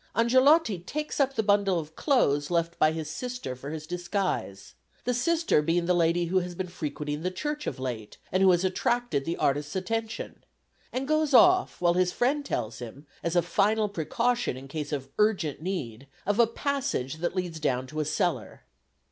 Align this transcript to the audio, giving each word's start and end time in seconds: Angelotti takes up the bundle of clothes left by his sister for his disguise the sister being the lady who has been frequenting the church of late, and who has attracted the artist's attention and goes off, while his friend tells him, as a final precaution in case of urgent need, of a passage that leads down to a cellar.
Angelotti 0.15 0.79
takes 0.79 1.19
up 1.19 1.35
the 1.35 1.43
bundle 1.43 1.77
of 1.77 1.95
clothes 1.95 2.49
left 2.49 2.79
by 2.79 2.91
his 2.91 3.07
sister 3.07 3.55
for 3.55 3.69
his 3.69 3.85
disguise 3.85 4.73
the 5.03 5.13
sister 5.13 5.61
being 5.61 5.85
the 5.85 5.93
lady 5.93 6.25
who 6.25 6.39
has 6.39 6.55
been 6.55 6.65
frequenting 6.69 7.21
the 7.21 7.29
church 7.29 7.67
of 7.67 7.77
late, 7.79 8.17
and 8.31 8.41
who 8.41 8.49
has 8.49 8.63
attracted 8.63 9.25
the 9.25 9.37
artist's 9.37 9.75
attention 9.75 10.43
and 10.91 11.07
goes 11.07 11.35
off, 11.35 11.79
while 11.81 11.93
his 11.93 12.11
friend 12.11 12.43
tells 12.47 12.79
him, 12.79 13.05
as 13.21 13.35
a 13.35 13.43
final 13.43 13.87
precaution 13.87 14.57
in 14.57 14.67
case 14.67 14.91
of 14.91 15.11
urgent 15.19 15.61
need, 15.61 16.07
of 16.25 16.39
a 16.39 16.47
passage 16.47 17.17
that 17.17 17.35
leads 17.35 17.59
down 17.59 17.85
to 17.85 17.99
a 17.99 18.05
cellar. 18.05 18.63